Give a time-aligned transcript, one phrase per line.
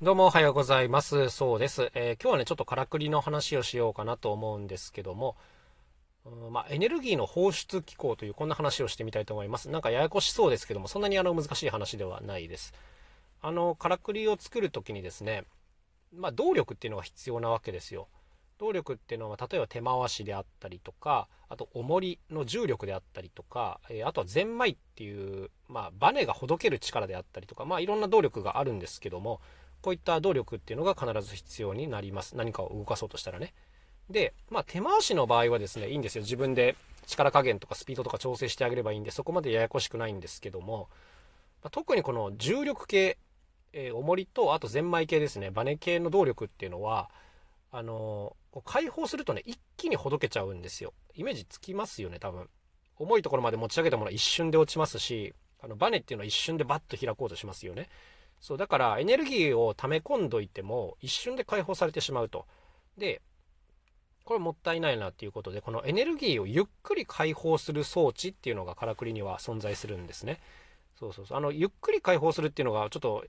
[0.00, 1.28] どうもおはようございます。
[1.28, 1.90] そうです。
[1.92, 5.34] えー、今日はね、ちょっとからくりの話をしようかなと思うんですけども、
[6.24, 9.70] うんまあ、エネルギーの放出機構というこんな話をしてみたいと思います。
[9.70, 12.74] なんかややこしそうですけども、そんなにあの難しい話ではないです。
[13.42, 15.42] あの、からくりを作るときにですね、
[16.14, 18.06] まあ、動力っていうのが必要なわけですよ。
[18.58, 29.40] 動力っていうのは、例えば手回しであったりとか、あと重りの重力であったりとか、えー、あとはゼンマイっていう、まあ、バネがほどける力であったりとか、まあ、いろんな動力があるんですけども、
[29.82, 32.36] こういった動力っていうのが必ず必要になります。
[32.36, 33.54] 何かを動かそうとしたらね。
[34.10, 36.22] で、まあ手回しの場合はですね、いいんですよ。
[36.22, 40.88] 自分で力加減とかスピードとか調整してあげればいいんで、そこまでややこしくないんですけども、
[41.62, 43.18] まあ、特にこの重力系、
[43.72, 47.10] えー、重りと、あとゼンマイ系ですね、バネ系の動力っていうのは、
[47.70, 50.92] あのー、解放するとね、一気にほどけちゃうんですよ。
[51.14, 52.48] イメージつきますよね、多分。
[52.96, 57.88] 重いところまで持ち上げたものは一瞬で落ちますし、あのバネっていうのは一瞬でバッと開こうとしますよね。
[58.40, 62.46] そうだからエネルギーを溜め込んどいても一瞬で解放されてしまうと。
[62.96, 63.20] で
[64.24, 70.38] これもったいないなっていうことでこのエネルギーをゆっくり解放する装置っていうのがからくりには存在するんですね。
[70.98, 71.38] そうそうそう。
[71.38, 73.24] あのゆっくり解放するっていうのがちょっと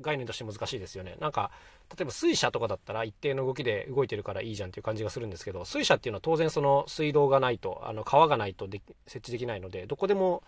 [0.00, 1.16] 概念として難しいですよね。
[1.20, 1.50] なんか
[1.90, 8.68] 例えば水車とかだったら一定の動きで動いてるからいいじゃんっていう感じがするんですけど水車っていうのは当然その水道がないとあの川がないと
[9.06, 10.42] 設置できないのでどこでも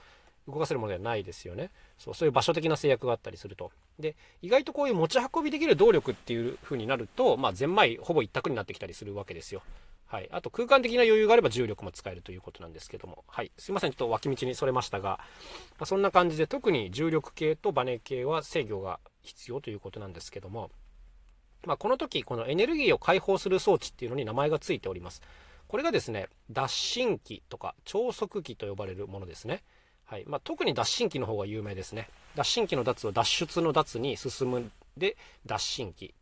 [0.49, 1.71] 動かせるものではないですよね。
[1.99, 3.73] そうそういう場所的な制約があったりすると。
[3.99, 9.63] で意外とこういう持ち運びできる動力っていう風になると、まあ、ゼンマイほぼ一択になってきたりするわけですよ。
[10.07, 13.91] はい、あと空間的な余裕があれば重力も使えるということなんですけども、はい、すいません。
[13.91, 15.19] ちょっと脇道にそれましたが、
[15.79, 20.71] まあ、そんな感じで特に重力系とバネ系は制御が必要ということなんですけども、
[21.65, 25.23] まあ、この時このエネルギーを解放する装置っていうのに名前がついております。
[25.67, 29.65] これがですね脱進機とか超速機と呼ばれるものですね。
[30.07, 32.09] はいまあ、特に脱進機の方が有名ですね。
[32.37, 36.15] 脱進機の脱を脱出の脱に進むで脱進機。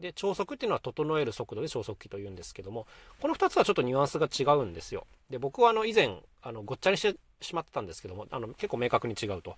[0.00, 2.86] で、超速っていうのは整える速度で超速機というんですけども、
[3.20, 5.06] この2つはちょっとニュアンスが違うんですよ。
[5.30, 9.56] で、僕はあの以前、あのごっちゃにしてしまってたんですけども、あの結構明確に違うと。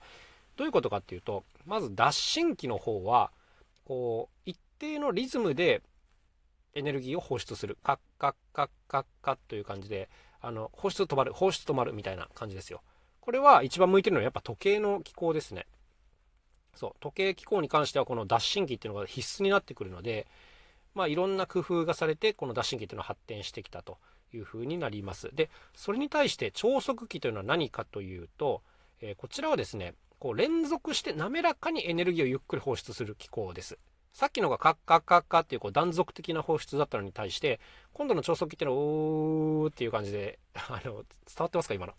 [0.56, 3.30] どういうことかっていうと、まず脱進機の方は、
[3.84, 5.82] こう、一定のリズムで
[6.74, 7.76] エネルギーを放出する。
[7.82, 10.08] カッカッカッカッカッという感じで、
[10.40, 12.82] あの、放出止まる、放出止まるみたいな感じですよ。
[13.28, 15.66] これは一番向いてるのはやっぱ時計の機構ですね。
[16.74, 20.26] そう、時計機構に関してはこの脱進機っていうのが必須になってくるので、
[20.94, 23.98] まあいろんな工夫がされて、この脱進機っていうのは発展してきたと
[24.32, 25.28] いうふうになります。
[25.34, 28.62] で、それに対して超速機というのは何かというと、
[29.02, 33.76] えー、こちらはですね、こう連続して滑らかにエネルギーをゆっくり放出する機構です。
[34.14, 37.60] さっきのがカッカッカッカっていうこう断続的な放出だったのに対して、
[37.92, 41.04] 今度の超速機っていうのは、おーっていう感じで、あの、伝
[41.40, 41.92] わってますか今の？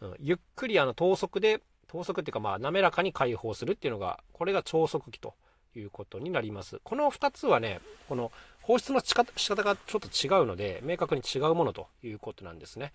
[0.00, 5.34] うん、ゆっくりあの等速で、等速っていうかまあ滑らかに解放するっていうのが、これが超速機と
[5.74, 6.80] いうことになります。
[6.84, 8.30] この2つはね、この
[8.62, 12.92] 放出の仕方仕方がちょっと違うので、明確に違うものということなんですね。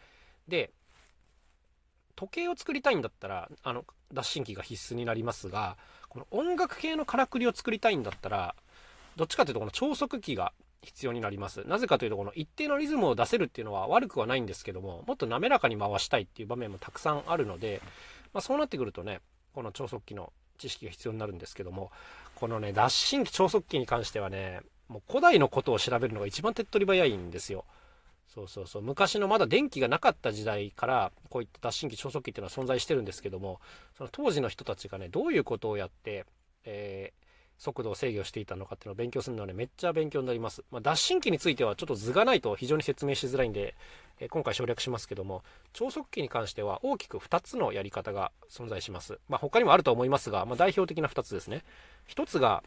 [0.47, 0.71] で、
[2.15, 5.77] 時計を作りたいんだったら、あの、脱進機が必須になりますが、
[6.09, 8.55] この音楽系のからくりを作りたいんだったら、
[9.15, 11.63] どっちかというとこの超速機が必要になります。
[11.67, 17.81] なぜかというと、この一定のリズムを出せるっていうのは悪くはないんですけども、もっと滑らかに回したいっていう場面もたくさんあるので、
[18.33, 19.21] まあ、そうなってくるとね、
[19.53, 21.91] この超速機の知識が必要になるんですけども、
[22.35, 27.65] このね、脱進機超速機に関してはね、もう古代のことを調べるのが一番手っ取り早いんですよ。
[28.27, 28.81] そうそうそう。
[28.81, 33.61] 昔のまだ電気がなかった時代から、こういった脱進機超速機っていうのは存在してるんですけども、
[33.97, 36.25] その当時の人たちがね、どういうことをやって、
[36.65, 37.23] えー
[37.57, 40.63] 速度を制御していたのかっていうのを勉強するのはね、めっちゃ勉強になります。
[40.71, 43.75] まあ、脱進機についてはちょっと図がないと非常に説明しづらいんで、
[44.19, 49.19] え今回省略しますけども、超速機に関しては大きく2つのやり方が存在します。
[49.29, 51.63] まあ、他にもあると思いますが、まあ、代表的な2つですね。
[52.09, 52.63] 1つが、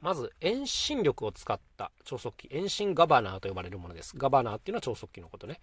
[0.00, 4.14] まず遠心力を使った超速機、遠心ガバナーと呼ばれるものです。
[4.16, 5.60] ガバナーっていうのは超速機のことね。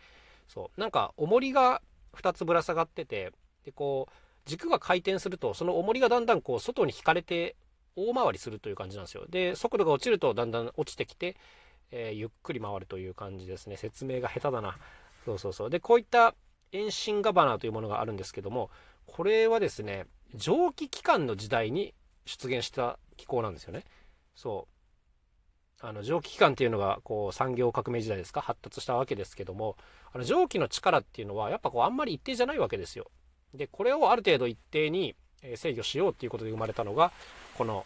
[0.48, 0.80] そう。
[0.80, 1.82] なんか、重りが
[2.16, 3.32] 2つぶら下がってて、
[3.66, 4.14] で、こう、
[4.46, 7.56] 軸が回転すると、その重りがだんだんこう、外に引かれて
[7.98, 9.26] 大回りするという感じなんですよ。
[9.28, 11.36] で、速度が落ちるとだんだん落ちてきて、
[11.92, 13.76] えー、ゆっくり回るという感じですね。
[13.76, 14.78] 説明が下手だな。
[15.26, 15.70] そうそうそう。
[15.70, 16.36] で、こういった
[16.72, 18.70] 遠心ガバナーというものがあるんですけども、
[19.06, 20.06] これはですね、
[20.36, 21.94] 蒸気機関の時代に
[22.26, 23.84] 出現した機構なんですよね。
[24.36, 24.74] そう。
[25.80, 28.42] あの蒸気機関っていうのがこう産業革命時代ですか？
[28.42, 29.78] 発達したわけですけども
[30.12, 33.12] あの蒸気の力っていうのはやっぱこうあんまり一定じゃないわけですよ
[33.54, 35.16] でこれをある程度一定に
[35.56, 37.12] 制御しようっていうことで生まれたのが
[37.58, 37.86] この、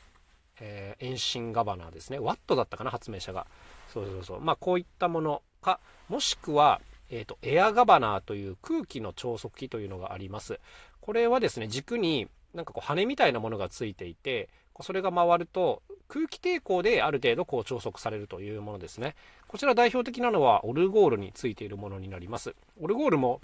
[0.60, 2.20] えー、遠心ガバナーですね。
[2.20, 3.48] ワットだったかな、発明者が。
[3.94, 4.42] そうそうそう。
[4.42, 10.60] まあ、こういったものか、もしくは、えっ、ー、と、エアガバナーという空気の超速機というのがあります。
[11.02, 14.50] これはですね、軸になんかこう羽みたいなものがついていて、
[14.84, 19.16] それが回ると空気抵抗である程度こう調速されるというものですね
[19.48, 23.42] こちら代表的なのはオルゴールについているものになりますオルゴールも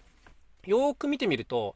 [0.65, 1.75] よーく見てみると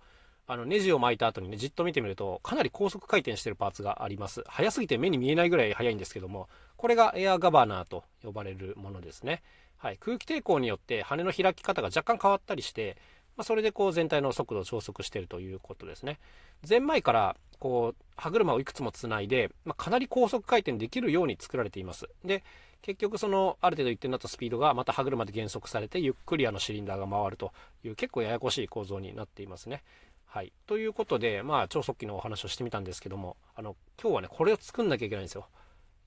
[0.52, 9.42] あのネジを巻いた後にねじっと見てみるとかなり高速回転してるパーツがあります速すぎて目に見えないぐらい速いんですけどもこれがエアガバナーと呼ばれるものですね
[9.82, 12.98] はい、空気抵抗によって羽の開き方が若干変わったりして、
[13.36, 16.20] まあ、それでこう全体の速度を調速しているということですね。
[16.64, 22.08] ゼンマイからこう歯車をいくつもつないで、まあ、かなり高速回転できるように作られています。
[22.24, 22.44] で、
[22.84, 27.52] 結局そのある程度一定になったスピードがまた歯車で減速されてゆっくりあのシリンダーが回ると
[27.84, 29.82] いう結構ややこしい構造になっていますね。
[30.34, 30.54] はい。
[30.66, 35.50] ということで、まあ超速記のお話をしてみたんですけども、あの、今日はね、これを作んなきゃいけないんですよ。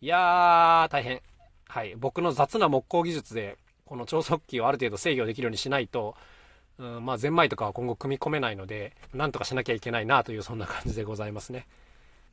[0.01, 1.21] いやー、大変。
[1.69, 1.95] はい。
[1.95, 6.17] 僕の雑な木工技術でこの超速機をある程度制御できるようにしないと、
[6.79, 11.67] うん、まあ、ゼンマイとかは今後組み込めないので、なんとかしなきゃいけないなという、そんな感じでございますね。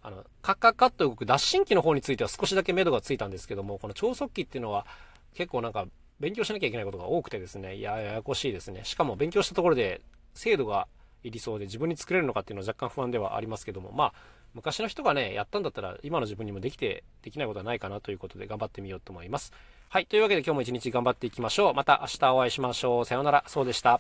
[0.02, 4.88] あの、カッカッカッと動く脱進機の方については少しだけ目処がついたんですけども、この超速機っていうのは
[5.34, 5.88] 結構なんか
[6.22, 8.86] 勉強しなきゃいけないことが多くてですね、いや、ややこしいですね。
[8.86, 10.02] しかも勉強したところで
[10.34, 10.88] 精度が
[11.30, 14.14] 理想で自分に作れるのかっていうのは若干不安ではありますけども、まあ、
[14.54, 19.54] 昔の人がね、やったんだったら今の自分にもできて、できないことはないかなということで頑張ってみようと思います。
[19.90, 20.06] はい。
[20.06, 21.74] というわけで今日も一日頑張っていきましょう。
[21.74, 23.06] また明日お会いしましょう。
[23.06, 23.44] さようなら。
[23.48, 24.00] そうでした。